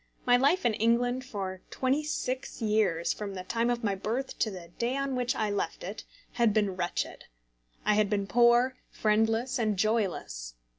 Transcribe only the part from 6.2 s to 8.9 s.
had been wretched. I had been poor,